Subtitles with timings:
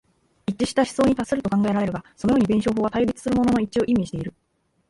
[0.47, 4.33] 一致した思想に達すると考えられるが、そのように弁証法は対立するものの一致を意味している。